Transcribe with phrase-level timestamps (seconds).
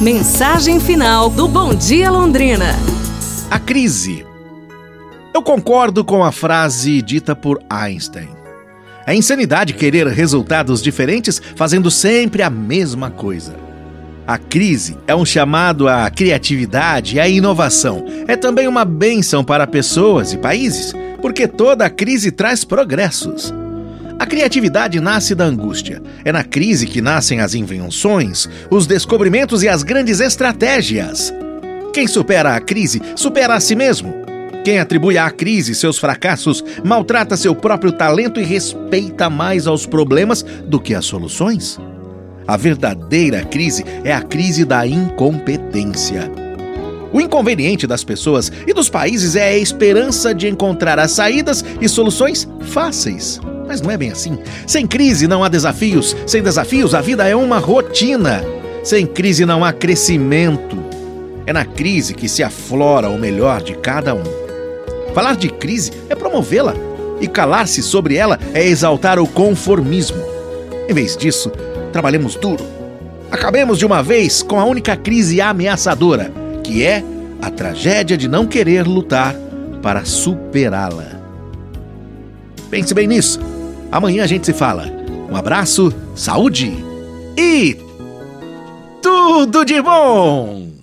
[0.00, 2.74] Mensagem final do Bom Dia Londrina.
[3.48, 4.26] A crise.
[5.32, 8.28] Eu concordo com a frase dita por Einstein.
[9.06, 13.54] É insanidade querer resultados diferentes fazendo sempre a mesma coisa.
[14.26, 18.04] A crise é um chamado à criatividade e à inovação.
[18.26, 20.92] É também uma bênção para pessoas e países,
[21.22, 23.54] porque toda crise traz progressos.
[24.18, 26.00] A criatividade nasce da angústia.
[26.24, 31.32] É na crise que nascem as invenções, os descobrimentos e as grandes estratégias.
[31.92, 34.14] Quem supera a crise, supera a si mesmo.
[34.64, 40.42] Quem atribui à crise seus fracassos, maltrata seu próprio talento e respeita mais aos problemas
[40.42, 41.78] do que às soluções.
[42.46, 46.30] A verdadeira crise é a crise da incompetência.
[47.12, 51.88] O inconveniente das pessoas e dos países é a esperança de encontrar as saídas e
[51.88, 53.40] soluções fáceis.
[53.66, 54.38] Mas não é bem assim.
[54.66, 56.16] Sem crise não há desafios.
[56.26, 58.44] Sem desafios, a vida é uma rotina.
[58.82, 60.76] Sem crise não há crescimento.
[61.46, 64.22] É na crise que se aflora o melhor de cada um.
[65.14, 66.74] Falar de crise é promovê-la.
[67.20, 70.22] E calar-se sobre ela é exaltar o conformismo.
[70.88, 71.50] Em vez disso,
[71.92, 72.64] trabalhemos duro.
[73.30, 76.30] Acabemos de uma vez com a única crise ameaçadora,
[76.62, 77.02] que é
[77.40, 79.34] a tragédia de não querer lutar
[79.82, 81.20] para superá-la.
[82.70, 83.38] Pense bem nisso.
[83.94, 84.90] Amanhã a gente se fala.
[85.30, 86.74] Um abraço, saúde
[87.38, 87.76] e
[89.00, 90.64] tudo de bom!